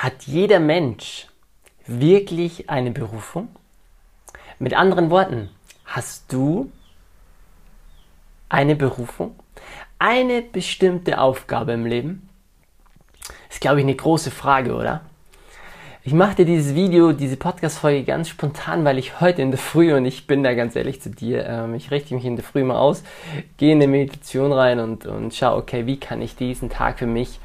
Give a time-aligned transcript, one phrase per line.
[0.00, 1.26] Hat jeder Mensch
[1.86, 3.48] wirklich eine Berufung?
[4.58, 5.50] Mit anderen Worten,
[5.84, 6.72] hast du
[8.48, 9.34] eine Berufung?
[9.98, 12.30] Eine bestimmte Aufgabe im Leben?
[13.20, 15.02] Das ist, glaube ich, eine große Frage, oder?
[16.02, 19.92] Ich mache dir dieses Video, diese Podcast-Folge ganz spontan, weil ich heute in der Früh,
[19.92, 22.64] und ich bin da ganz ehrlich zu dir, ähm, ich richte mich in der Früh
[22.64, 23.02] mal aus,
[23.58, 27.06] gehe in eine Meditation rein und, und schaue, okay, wie kann ich diesen Tag für
[27.06, 27.38] mich,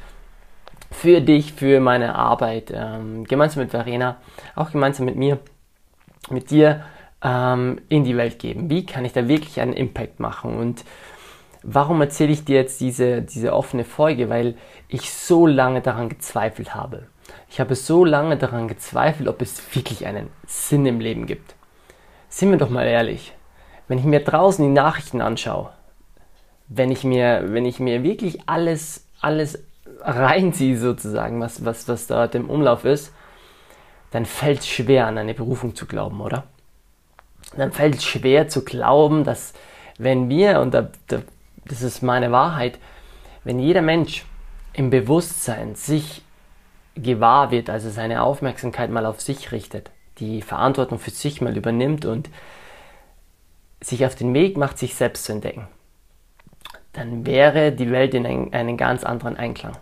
[1.00, 4.16] für dich, für meine Arbeit, ähm, gemeinsam mit Verena,
[4.54, 5.38] auch gemeinsam mit mir,
[6.30, 6.84] mit dir
[7.22, 8.70] ähm, in die Welt geben?
[8.70, 10.56] Wie kann ich da wirklich einen Impact machen?
[10.56, 10.84] Und
[11.62, 14.28] warum erzähle ich dir jetzt diese, diese offene Folge?
[14.28, 14.56] Weil
[14.88, 17.06] ich so lange daran gezweifelt habe
[17.48, 21.54] ich habe so lange daran gezweifelt, ob es wirklich einen Sinn im Leben gibt.
[22.28, 23.32] Sind wir doch mal ehrlich.
[23.88, 25.70] Wenn ich mir draußen die Nachrichten anschaue,
[26.68, 29.62] wenn ich mir, wenn ich mir wirklich alles, alles
[30.06, 33.12] reinziehe sozusagen, was, was, was dort im Umlauf ist,
[34.12, 36.44] dann fällt es schwer, an eine Berufung zu glauben, oder?
[37.56, 39.52] Dann fällt es schwer zu glauben, dass
[39.98, 41.22] wenn wir, und da, da,
[41.64, 42.78] das ist meine Wahrheit,
[43.44, 44.24] wenn jeder Mensch
[44.72, 46.22] im Bewusstsein sich
[46.94, 52.04] gewahr wird, also seine Aufmerksamkeit mal auf sich richtet, die Verantwortung für sich mal übernimmt
[52.04, 52.30] und
[53.80, 55.68] sich auf den Weg macht, sich selbst zu entdecken,
[56.92, 59.76] dann wäre die Welt in einen, einen ganz anderen Einklang.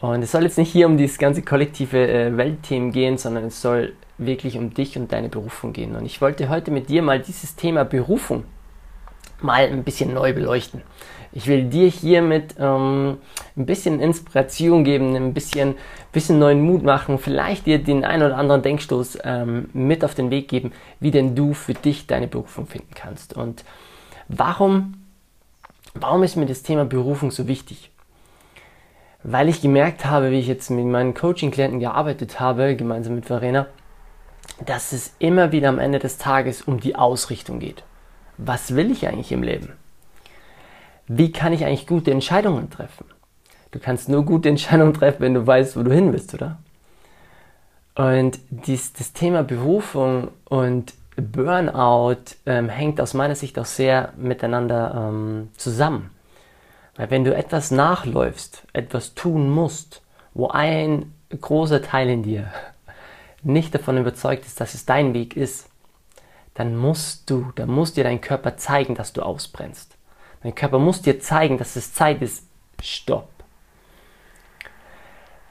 [0.00, 3.60] Und es soll jetzt nicht hier um dieses ganze kollektive äh, Weltthemen gehen, sondern es
[3.60, 5.94] soll wirklich um dich und deine Berufung gehen.
[5.94, 8.44] Und ich wollte heute mit dir mal dieses Thema Berufung
[9.42, 10.82] mal ein bisschen neu beleuchten.
[11.32, 13.18] Ich will dir hiermit ähm,
[13.56, 15.76] ein bisschen Inspiration geben, ein bisschen,
[16.12, 20.30] bisschen neuen Mut machen, vielleicht dir den ein oder anderen Denkstoß ähm, mit auf den
[20.30, 23.36] Weg geben, wie denn du für dich deine Berufung finden kannst.
[23.36, 23.64] Und
[24.28, 24.94] warum,
[25.94, 27.90] warum ist mir das Thema Berufung so wichtig?
[29.22, 33.66] Weil ich gemerkt habe, wie ich jetzt mit meinen Coaching-Klienten gearbeitet habe, gemeinsam mit Verena,
[34.64, 37.82] dass es immer wieder am Ende des Tages um die Ausrichtung geht.
[38.38, 39.74] Was will ich eigentlich im Leben?
[41.12, 43.04] wie kann ich eigentlich gute Entscheidungen treffen?
[43.72, 46.58] Du kannst nur gute Entscheidungen treffen, wenn du weißt, wo du hin bist, oder?
[47.96, 55.10] Und dies, das Thema Berufung und Burnout ähm, hängt aus meiner Sicht auch sehr miteinander
[55.10, 56.10] ähm, zusammen.
[57.00, 60.02] Weil wenn du etwas nachläufst, etwas tun musst,
[60.34, 62.52] wo ein großer Teil in dir
[63.42, 65.70] nicht davon überzeugt ist, dass es dein Weg ist,
[66.52, 69.96] dann musst du, dann muss dir dein Körper zeigen, dass du ausbrennst.
[70.42, 72.46] Dein Körper muss dir zeigen, dass es Zeit ist.
[72.82, 73.30] Stopp.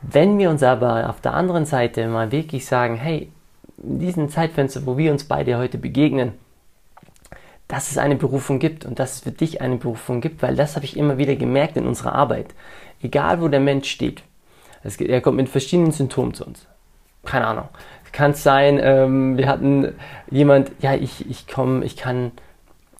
[0.04, 3.32] Wenn wir uns aber auf der anderen Seite mal wirklich sagen, hey,
[3.82, 6.34] in diesem Zeitfenster, wo wir uns beide heute begegnen,
[7.69, 10.75] dass es eine Berufung gibt und dass es für dich eine Berufung gibt, weil das
[10.75, 12.47] habe ich immer wieder gemerkt in unserer Arbeit.
[13.02, 14.24] Egal wo der Mensch steht,
[14.84, 16.68] er kommt mit verschiedenen Symptomen zu uns.
[17.24, 17.69] Keine Ahnung.
[18.12, 19.94] Kann es sein, ähm, wir hatten
[20.29, 22.31] jemand, ja, ich, ich komme, ich kann,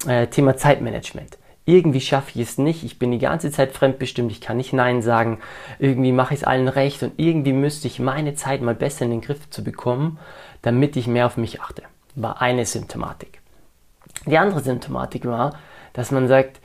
[0.08, 4.42] äh, Thema Zeitmanagement irgendwie schaffe ich es nicht, ich bin die ganze Zeit fremdbestimmt, ich
[4.42, 5.40] kann nicht Nein sagen,
[5.78, 9.12] irgendwie mache ich es allen recht und irgendwie müsste ich meine Zeit mal besser in
[9.12, 10.18] den Griff zu bekommen,
[10.64, 11.84] damit ich mehr auf mich achte.
[12.16, 13.39] War eine Symptomatik.
[14.26, 15.56] Die andere Symptomatik war,
[15.94, 16.60] dass man sagt,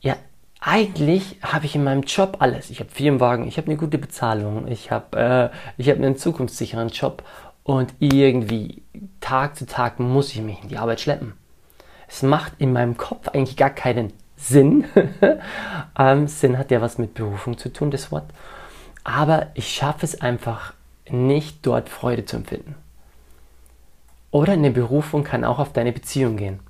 [0.00, 0.16] ja,
[0.60, 2.70] eigentlich habe ich in meinem Job alles.
[2.70, 7.22] Ich habe Firmenwagen, ich habe eine gute Bezahlung, ich habe äh, hab einen zukunftssicheren Job
[7.62, 8.82] und irgendwie
[9.20, 11.34] Tag zu Tag muss ich mich in die Arbeit schleppen.
[12.08, 14.84] Es macht in meinem Kopf eigentlich gar keinen Sinn.
[15.98, 18.26] ähm, Sinn hat ja was mit Berufung zu tun, das Wort.
[19.02, 20.72] Aber ich schaffe es einfach
[21.10, 22.74] nicht, dort Freude zu empfinden.
[24.30, 26.60] Oder eine Berufung kann auch auf deine Beziehung gehen.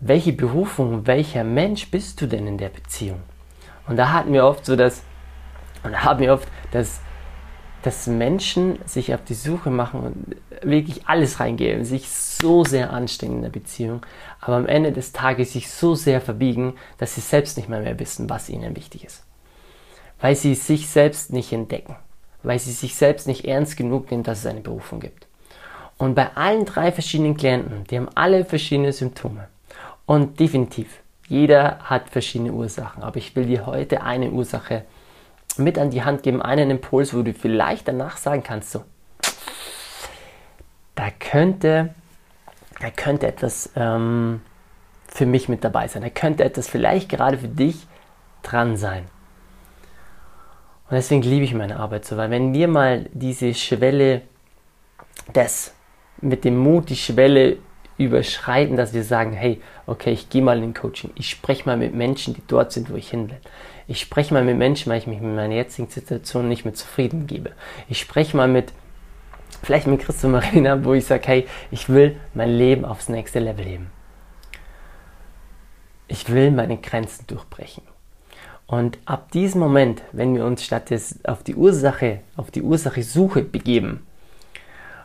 [0.00, 3.20] Welche Berufung, welcher Mensch bist du denn in der Beziehung?
[3.86, 5.02] Und da hatten wir oft so das,
[5.82, 7.00] und da haben wir oft das
[7.82, 13.36] dass Menschen sich auf die Suche machen und wirklich alles reingeben, sich so sehr anstrengen
[13.36, 14.04] in der Beziehung,
[14.40, 17.98] aber am Ende des Tages sich so sehr verbiegen, dass sie selbst nicht mehr, mehr
[17.98, 19.24] wissen, was ihnen wichtig ist.
[20.20, 21.96] Weil sie sich selbst nicht entdecken,
[22.42, 25.26] weil sie sich selbst nicht ernst genug nehmen, dass es eine Berufung gibt.
[25.96, 29.48] Und bei allen drei verschiedenen Klienten, die haben alle verschiedene Symptome.
[30.06, 33.02] Und definitiv, jeder hat verschiedene Ursachen.
[33.02, 34.84] Aber ich will dir heute eine Ursache
[35.56, 38.84] mit an die Hand geben, einen Impuls, wo du vielleicht danach sagen kannst, so,
[40.94, 41.94] da könnte,
[42.80, 44.42] da könnte etwas ähm,
[45.06, 47.86] für mich mit dabei sein, da könnte etwas vielleicht gerade für dich
[48.42, 49.04] dran sein.
[50.88, 54.22] Und deswegen liebe ich meine Arbeit so, weil wenn wir mal diese Schwelle
[55.34, 55.72] des,
[56.20, 57.58] mit dem Mut die Schwelle
[58.04, 61.94] überschreiten, dass wir sagen, hey, okay, ich gehe mal in Coaching, ich spreche mal mit
[61.94, 63.40] Menschen, die dort sind, wo ich hin will.
[63.86, 67.26] Ich spreche mal mit Menschen, weil ich mich mit meiner jetzigen Situation nicht mehr zufrieden
[67.26, 67.50] gebe.
[67.88, 68.72] Ich spreche mal mit,
[69.62, 73.64] vielleicht mit Christo Marina, wo ich sage, hey, ich will mein Leben aufs nächste Level
[73.64, 73.90] heben.
[76.08, 77.82] Ich will meine Grenzen durchbrechen.
[78.66, 83.02] Und ab diesem Moment, wenn wir uns statt des auf die Ursache, auf die Ursache
[83.02, 84.06] Suche begeben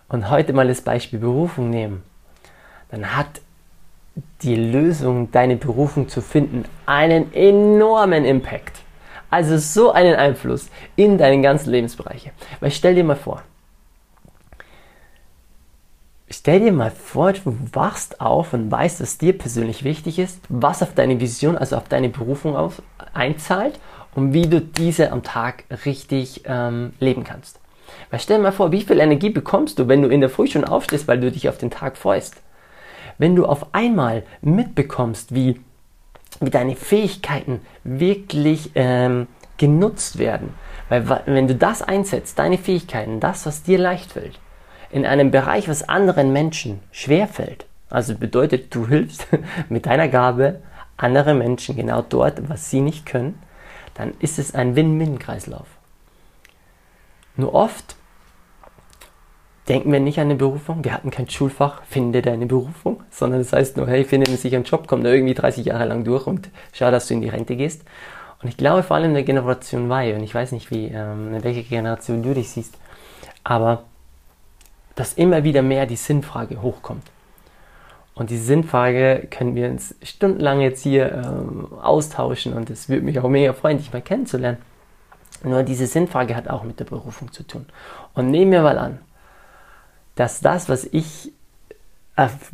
[0.07, 2.03] und heute mal das Beispiel Berufung nehmen,
[2.89, 3.41] dann hat
[4.41, 8.77] die Lösung, deine Berufung zu finden, einen enormen Impact.
[9.29, 12.31] Also so einen Einfluss in deinen ganzen Lebensbereiche.
[12.59, 13.43] Weil stell dir mal vor,
[16.27, 20.81] Stell dir mal vor, du wachst auf und weißt, was dir persönlich wichtig ist, was
[20.81, 22.81] auf deine Vision, also auf deine Berufung auf,
[23.13, 23.79] einzahlt
[24.15, 27.59] und wie du diese am Tag richtig ähm, leben kannst.
[28.09, 30.47] Weil stell dir mal vor, wie viel Energie bekommst du, wenn du in der Früh
[30.47, 32.41] schon aufstehst, weil du dich auf den Tag freust.
[33.17, 35.61] Wenn du auf einmal mitbekommst, wie,
[36.39, 39.27] wie deine Fähigkeiten wirklich ähm,
[39.57, 40.53] genutzt werden.
[40.89, 44.39] Weil wenn du das einsetzt, deine Fähigkeiten, das, was dir leicht fällt,
[44.91, 47.65] in einem Bereich, was anderen Menschen schwerfällt.
[47.89, 49.27] Also bedeutet, du hilfst
[49.69, 50.61] mit deiner Gabe
[50.97, 53.41] anderen Menschen genau dort, was sie nicht können,
[53.93, 55.67] dann ist es ein Win-Win-Kreislauf.
[57.37, 57.95] Nur oft
[59.67, 60.83] denken wir nicht an eine Berufung.
[60.83, 64.63] Wir hatten kein Schulfach, finde deine Berufung, sondern das heißt nur, hey, finde einen sicheren
[64.63, 67.55] Job, komm da irgendwie 30 Jahre lang durch und schau, dass du in die Rente
[67.55, 67.83] gehst.
[68.41, 71.43] Und ich glaube vor allem der Generation Y, und ich weiß nicht, wie, ähm, in
[71.43, 72.77] welcher Generation du dich siehst,
[73.43, 73.83] aber
[74.95, 77.03] dass immer wieder mehr die Sinnfrage hochkommt.
[78.13, 83.19] Und die Sinnfrage können wir uns stundenlang jetzt hier ähm, austauschen und es würde mich
[83.19, 84.57] auch mega freuen, dich mal kennenzulernen.
[85.43, 87.65] Nur diese Sinnfrage hat auch mit der Berufung zu tun.
[88.13, 88.99] Und nehmen wir mal an,
[90.15, 91.31] dass das, was ich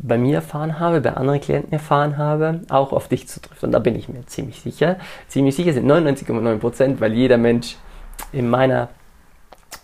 [0.00, 3.62] bei mir erfahren habe, bei anderen Klienten erfahren habe, auch auf dich zutrifft.
[3.62, 4.96] Und da bin ich mir ziemlich sicher.
[5.28, 7.76] Ziemlich sicher sind 99,9 Prozent, weil jeder Mensch
[8.32, 8.88] in meiner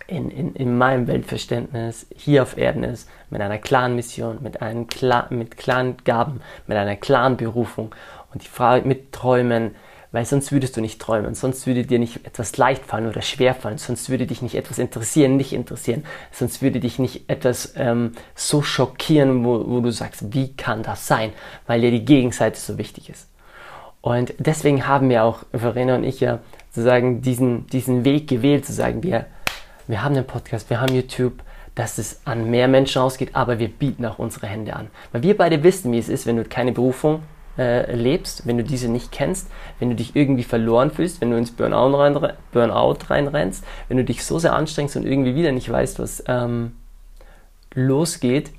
[0.08, 4.86] in, in, in meinem Weltverständnis hier auf Erden ist, mit einer klaren Mission, mit, einem
[4.86, 7.94] klar, mit klaren Gaben, mit einer klaren Berufung
[8.32, 9.74] und die Frage mit Träumen,
[10.12, 13.54] weil sonst würdest du nicht träumen, sonst würde dir nicht etwas leicht fallen oder schwer
[13.54, 18.12] fallen, sonst würde dich nicht etwas interessieren, nicht interessieren, sonst würde dich nicht etwas ähm,
[18.34, 21.32] so schockieren, wo, wo du sagst, wie kann das sein,
[21.66, 23.28] weil dir die Gegenseite so wichtig ist.
[24.00, 26.38] Und deswegen haben wir auch, Verena und ich ja,
[26.70, 29.26] sozusagen diesen, diesen Weg gewählt, zu sagen, wir
[29.88, 31.42] wir haben den Podcast, wir haben YouTube,
[31.74, 34.88] dass es an mehr Menschen ausgeht, aber wir bieten auch unsere Hände an.
[35.12, 37.22] Weil wir beide wissen, wie es ist, wenn du keine Berufung
[37.58, 39.50] äh, lebst, wenn du diese nicht kennst,
[39.80, 44.04] wenn du dich irgendwie verloren fühlst, wenn du ins Burnout, rein, Burnout reinrennst, wenn du
[44.04, 46.76] dich so sehr anstrengst und irgendwie wieder nicht weißt, was ähm,
[47.74, 48.52] losgeht.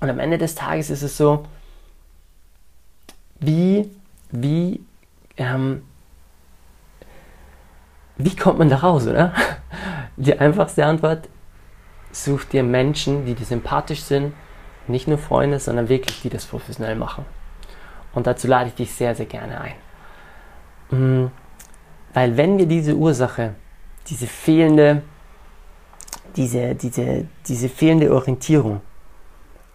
[0.00, 1.44] Und am Ende des Tages ist es so,
[3.40, 3.90] wie,
[4.30, 4.80] wie,
[5.36, 5.82] ähm,
[8.16, 9.34] wie kommt man da raus, oder?
[10.16, 11.28] Die einfachste Antwort,
[12.12, 14.34] such dir Menschen, die dir sympathisch sind,
[14.86, 17.24] nicht nur Freunde, sondern wirklich, die das professionell machen.
[18.14, 19.74] Und dazu lade ich dich sehr, sehr gerne ein.
[20.90, 21.30] Mm,
[22.14, 23.54] weil wenn wir diese Ursache,
[24.08, 25.02] diese fehlende,
[26.36, 28.80] diese, diese, diese fehlende Orientierung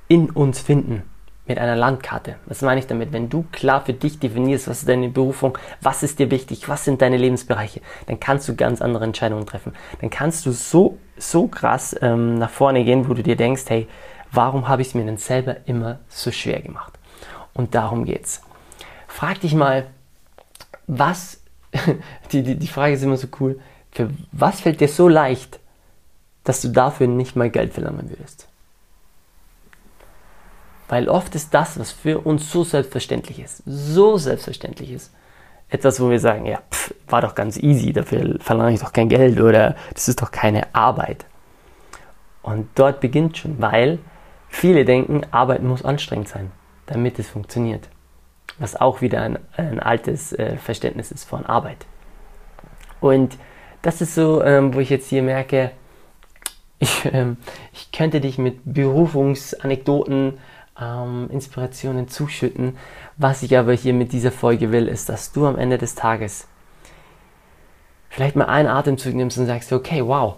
[0.07, 1.03] in uns finden,
[1.47, 2.35] mit einer Landkarte.
[2.45, 3.13] Was meine ich damit?
[3.13, 6.83] Wenn du klar für dich definierst, was ist deine Berufung, was ist dir wichtig, was
[6.83, 9.73] sind deine Lebensbereiche, dann kannst du ganz andere Entscheidungen treffen.
[10.01, 13.87] Dann kannst du so, so krass ähm, nach vorne gehen, wo du dir denkst, hey,
[14.31, 16.93] warum habe ich es mir denn selber immer so schwer gemacht?
[17.57, 18.41] Und darum geht's.
[19.07, 19.87] Frag dich mal,
[20.85, 21.41] was,
[22.31, 23.59] die, die, die Frage ist immer so cool,
[23.91, 25.59] für was fällt dir so leicht,
[26.43, 28.47] dass du dafür nicht mal Geld verlangen würdest?
[30.87, 35.11] Weil oft ist das, was für uns so selbstverständlich ist, so selbstverständlich ist,
[35.69, 39.09] etwas, wo wir sagen, ja, pff, war doch ganz easy, dafür verlange ich doch kein
[39.09, 41.25] Geld oder das ist doch keine Arbeit.
[42.41, 43.99] Und dort beginnt schon, weil
[44.47, 46.51] viele denken, Arbeit muss anstrengend sein,
[46.87, 47.87] damit es funktioniert.
[48.57, 51.85] Was auch wieder ein, ein altes äh, Verständnis ist von Arbeit.
[52.99, 53.37] Und
[53.83, 55.71] das ist so, ähm, wo ich jetzt hier merke,
[56.79, 57.37] ich, ähm,
[57.71, 60.39] ich könnte dich mit Berufungsanekdoten
[60.79, 62.77] ähm, Inspirationen zuschütten.
[63.17, 66.47] Was ich aber hier mit dieser Folge will, ist, dass du am Ende des Tages
[68.09, 70.37] vielleicht mal einen Atemzug nimmst und sagst, okay, wow,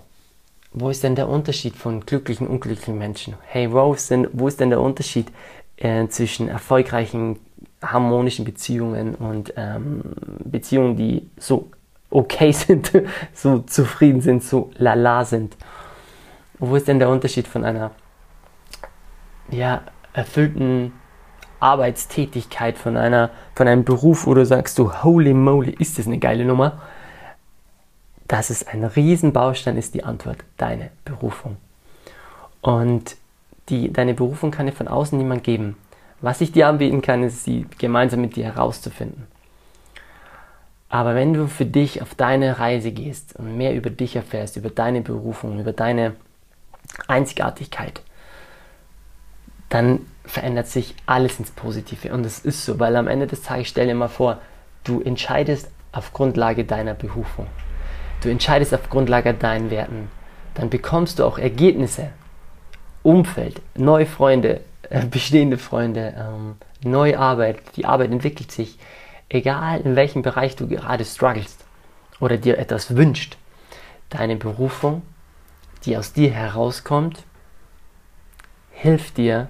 [0.72, 3.36] wo ist denn der Unterschied von glücklichen und unglücklichen Menschen?
[3.46, 3.70] Hey,
[4.10, 5.32] denn, wo ist denn der Unterschied
[5.80, 7.40] äh, zwischen erfolgreichen,
[7.82, 10.02] harmonischen Beziehungen und ähm,
[10.44, 11.70] Beziehungen, die so
[12.10, 12.92] okay sind,
[13.34, 15.56] so zufrieden sind, so lala sind?
[16.60, 17.92] Wo ist denn der Unterschied von einer
[19.50, 19.82] ja,
[20.14, 20.92] erfüllten
[21.60, 26.20] Arbeitstätigkeit, von, einer, von einem Beruf, wo du sagst, du, holy moly, ist das eine
[26.20, 26.82] geile Nummer,
[28.28, 31.58] dass es ein Riesenbaustein ist, die Antwort, deine Berufung.
[32.62, 33.16] Und
[33.70, 35.78] die, deine Berufung kann dir von außen niemand geben.
[36.22, 39.28] Was ich dir anbieten kann, ist sie gemeinsam mit dir herauszufinden.
[40.90, 44.70] Aber wenn du für dich auf deine Reise gehst und mehr über dich erfährst, über
[44.70, 46.16] deine Berufung, über deine
[47.08, 48.02] Einzigartigkeit,
[49.70, 52.12] dann verändert sich alles ins Positive.
[52.12, 54.40] Und das ist so, weil am Ende des Tages stell dir mal vor,
[54.84, 57.48] du entscheidest auf Grundlage deiner Berufung.
[58.22, 60.10] Du entscheidest auf Grundlage deinen Werten.
[60.56, 62.10] Dann bekommst du auch Ergebnisse,
[63.04, 67.60] Umfeld, neue Freunde, äh, bestehende Freunde, ähm, neue Arbeit.
[67.76, 68.78] Die Arbeit entwickelt sich
[69.30, 71.64] egal in welchem Bereich du gerade strugglest
[72.20, 73.38] oder dir etwas wünscht,
[74.10, 75.04] deine Berufung,
[75.86, 77.24] die aus dir herauskommt,
[78.72, 79.48] hilft dir,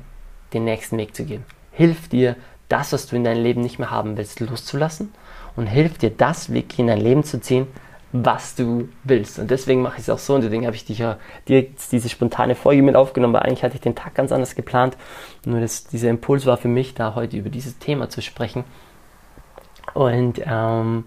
[0.54, 1.46] den nächsten Weg zu gehen.
[1.72, 2.36] Hilft dir,
[2.68, 5.12] das, was du in deinem Leben nicht mehr haben willst, loszulassen
[5.56, 7.68] und hilft dir, das wirklich in dein Leben zu ziehen,
[8.12, 9.38] was du willst.
[9.40, 12.10] Und deswegen mache ich es auch so und deswegen habe ich dich ja direkt diese
[12.10, 14.98] spontane Folge mit aufgenommen, weil eigentlich hatte ich den Tag ganz anders geplant.
[15.46, 18.64] Nur das, dieser Impuls war für mich, da heute über dieses Thema zu sprechen.
[19.94, 21.06] Und ähm,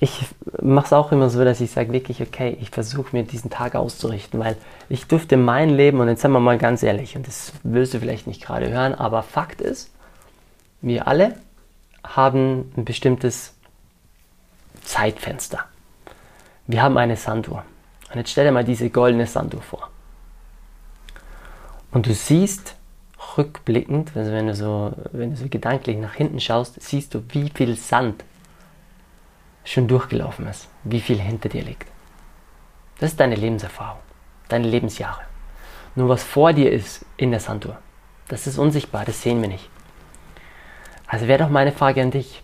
[0.00, 0.26] ich
[0.60, 3.74] mache es auch immer so, dass ich sage wirklich, okay, ich versuche mir diesen Tag
[3.74, 4.56] auszurichten, weil
[4.88, 8.00] ich dürfte mein Leben, und jetzt sind wir mal ganz ehrlich, und das willst du
[8.00, 9.92] vielleicht nicht gerade hören, aber Fakt ist,
[10.80, 11.36] wir alle
[12.04, 13.54] haben ein bestimmtes
[14.82, 15.64] Zeitfenster.
[16.66, 17.64] Wir haben eine Sanduhr.
[18.10, 19.88] Und jetzt stell dir mal diese goldene Sanduhr vor.
[21.90, 22.76] Und du siehst,
[23.36, 27.50] rückblickend, also wenn du so, wenn du so gedanklich nach hinten schaust, siehst du, wie
[27.50, 28.24] viel Sand
[29.64, 31.88] schon durchgelaufen ist, wie viel hinter dir liegt.
[32.98, 34.00] Das ist deine Lebenserfahrung,
[34.48, 35.22] deine Lebensjahre.
[35.94, 37.78] Nur was vor dir ist in der Sanduhr,
[38.28, 39.68] das ist unsichtbar, das sehen wir nicht.
[41.06, 42.42] Also wäre doch meine Frage an dich.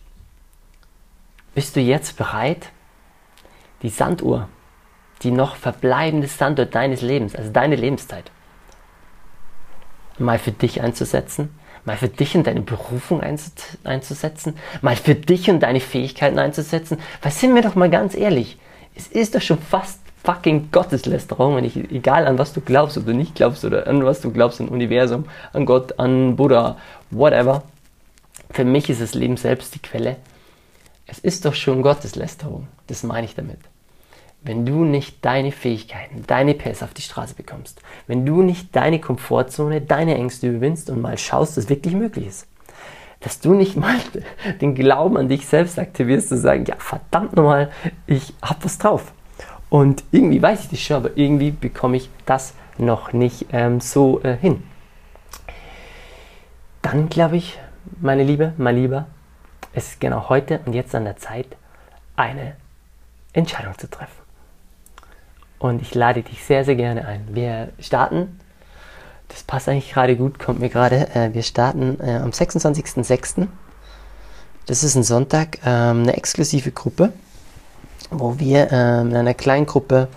[1.54, 2.70] Bist du jetzt bereit,
[3.82, 4.48] die Sanduhr,
[5.22, 8.30] die noch verbleibende Sanduhr deines Lebens, also deine Lebenszeit,
[10.18, 11.50] mal für dich einzusetzen,
[11.84, 16.98] mal für dich und deine Berufung einzusetzen, mal für dich und deine Fähigkeiten einzusetzen.
[17.22, 18.58] Weil sind wir doch mal ganz ehrlich,
[18.94, 23.12] es ist doch schon fast fucking Gotteslästerung, wenn ich, egal an was du glaubst oder
[23.12, 26.76] nicht glaubst oder an was du glaubst, an Universum, an Gott, an Buddha,
[27.10, 27.62] whatever.
[28.50, 30.16] Für mich ist das Leben selbst die Quelle.
[31.08, 32.68] Es ist doch schon Gotteslästerung.
[32.86, 33.58] Das meine ich damit
[34.42, 39.00] wenn du nicht deine Fähigkeiten, deine PS auf die Straße bekommst, wenn du nicht deine
[39.00, 42.46] Komfortzone, deine Ängste überwindest und mal schaust, dass wirklich möglich ist.
[43.20, 43.96] Dass du nicht mal
[44.60, 47.70] den Glauben an dich selbst aktivierst, zu sagen, ja, verdammt nochmal,
[48.06, 49.12] ich hab was drauf.
[49.70, 54.22] Und irgendwie weiß ich das schon, aber irgendwie bekomme ich das noch nicht ähm, so
[54.22, 54.62] äh, hin.
[56.80, 57.58] Dann glaube ich,
[58.00, 59.08] meine Liebe, mein Lieber,
[59.72, 61.46] es ist genau heute und jetzt an der Zeit,
[62.16, 62.56] eine
[63.32, 64.12] Entscheidung zu treffen.
[65.58, 67.34] Und ich lade dich sehr, sehr gerne ein.
[67.34, 68.40] Wir starten,
[69.28, 73.48] das passt eigentlich gerade gut, kommt mir gerade, äh, wir starten äh, am 26.06.
[74.66, 77.12] Das ist ein Sonntag, ähm, eine exklusive Gruppe,
[78.10, 80.08] wo wir ähm, in einer kleinen Gruppe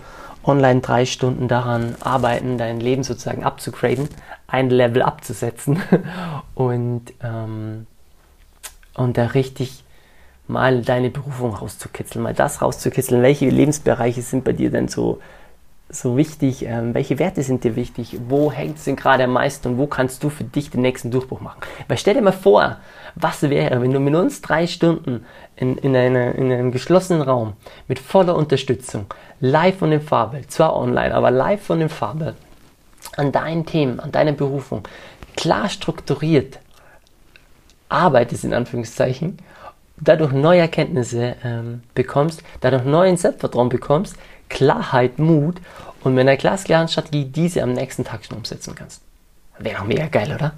[0.44, 4.08] online drei Stunden daran arbeiten, dein Leben sozusagen abzugraden,
[4.46, 5.80] ein Level abzusetzen
[6.54, 7.86] und, ähm,
[8.94, 9.84] und da richtig
[10.48, 13.22] mal deine Berufung rauszukitzeln, mal das rauszukitzeln.
[13.22, 15.20] Welche Lebensbereiche sind bei dir denn so,
[15.88, 16.64] so wichtig?
[16.64, 18.18] Ähm, welche Werte sind dir wichtig?
[18.28, 21.10] Wo hängt es denn gerade am meisten und wo kannst du für dich den nächsten
[21.10, 21.60] Durchbruch machen?
[21.88, 22.78] Weil stell dir mal vor,
[23.14, 25.24] was wäre, wenn du mit uns drei Stunden
[25.56, 27.54] in, in, eine, in einem geschlossenen Raum
[27.88, 29.06] mit voller Unterstützung,
[29.40, 32.34] live von dem Farbe, zwar online, aber live von dem Farbe,
[33.16, 34.82] an deinen Themen, an deiner Berufung,
[35.36, 36.58] klar strukturiert
[37.92, 39.38] arbeitest, in Anführungszeichen,
[39.98, 44.16] dadurch neue Erkenntnisse ähm, bekommst, dadurch neuen Selbstvertrauen bekommst,
[44.48, 45.56] Klarheit, Mut
[46.02, 49.02] und mit einer glasklaren Strategie diese am nächsten Tag schon umsetzen kannst.
[49.58, 50.52] Wäre doch mega geil, oder?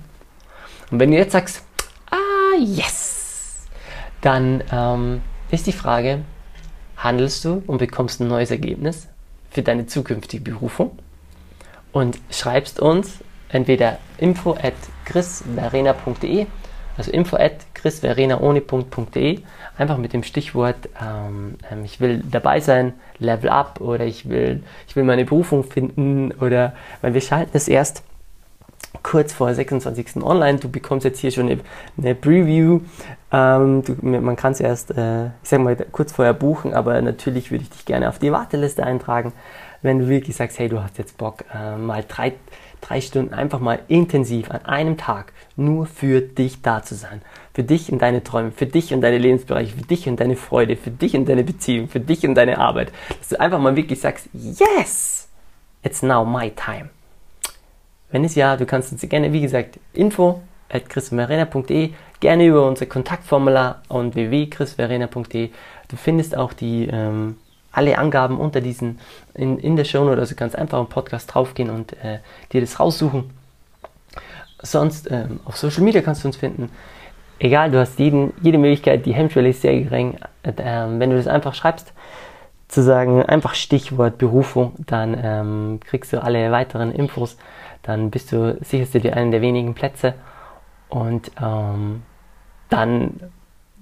[0.91, 1.63] Und wenn du jetzt sagst,
[2.11, 3.67] ah, yes,
[4.21, 6.21] dann ähm, ist die Frage,
[6.97, 9.09] handelst du und bekommst ein neues Ergebnis
[9.51, 10.99] für deine zukünftige Berufung
[11.93, 14.75] und schreibst uns entweder info at
[15.05, 16.47] chrisverena.de
[16.97, 19.41] also info at chrisverenaoni.de
[19.77, 24.63] einfach mit dem Stichwort ähm, ähm, ich will dabei sein, Level Up oder ich will,
[24.87, 28.03] ich will meine Berufung finden oder weil wir schalten es erst
[29.03, 30.23] kurz vor 26.
[30.23, 30.59] online.
[30.59, 31.61] Du bekommst jetzt hier schon eine,
[31.99, 32.81] eine Preview.
[33.33, 37.51] Ähm, du, man kann es erst, äh, ich sag mal, kurz vorher buchen, aber natürlich
[37.51, 39.33] würde ich dich gerne auf die Warteliste eintragen,
[39.83, 42.35] wenn du wirklich sagst, hey, du hast jetzt Bock, äh, mal drei,
[42.81, 47.23] drei Stunden einfach mal intensiv an einem Tag nur für dich da zu sein.
[47.53, 50.77] Für dich und deine Träume, für dich und deine Lebensbereiche, für dich und deine Freude,
[50.77, 52.93] für dich und deine Beziehung, für dich und deine Arbeit.
[53.09, 55.29] Dass du einfach mal wirklich sagst, yes,
[55.83, 56.91] it's now my time.
[58.11, 62.87] Wenn es ja, du kannst uns gerne, wie gesagt, info at chrisverena.de, gerne über unser
[62.87, 65.51] Kontaktformular und www.chrisverena.de.
[65.89, 67.37] Du findest auch die ähm,
[67.71, 69.01] alle Angaben unter diesen
[69.35, 72.21] in, in der Show also kannst einfach im Podcast draufgehen und äh,
[72.53, 73.31] dir das raussuchen.
[74.63, 76.71] Sonst ähm, auf Social Media kannst du uns finden.
[77.39, 80.17] Egal, du hast jeden, jede Möglichkeit, die Hemmschwelle ist sehr gering.
[80.43, 81.93] Äh, wenn du das einfach schreibst,
[82.69, 87.37] zu sagen, einfach Stichwort Berufung, dann ähm, kriegst du alle weiteren Infos.
[87.83, 90.15] Dann bist du sicherst du dir einen der wenigen Plätze.
[90.89, 92.03] Und ähm,
[92.69, 93.21] dann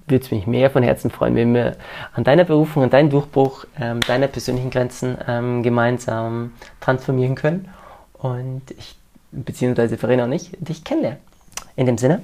[0.07, 1.77] würde es mich mehr von Herzen freuen, wenn wir
[2.13, 6.51] an deiner Berufung, an deinem Durchbruch, ähm, deiner persönlichen Grenzen ähm, gemeinsam
[6.81, 7.69] transformieren können
[8.13, 8.95] und ich,
[9.33, 11.19] beziehungsweise Verena und ich, dich kennenlernen.
[11.75, 12.21] In dem Sinne,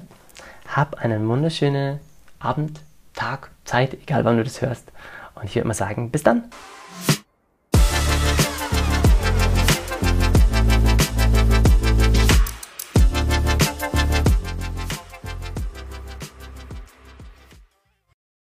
[0.68, 1.98] hab einen wunderschönen
[2.38, 2.80] Abend,
[3.14, 4.92] Tag, Zeit, egal wann du das hörst.
[5.34, 6.44] Und ich würde mal sagen, bis dann.